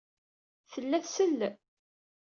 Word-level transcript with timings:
Tella 0.71 0.97
tsell. 1.05 1.39